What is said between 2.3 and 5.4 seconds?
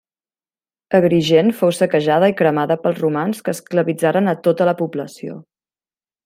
i cremada pels romans, que esclavitzaren a tota la població.